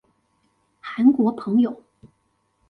[0.81, 1.83] 韓國朋友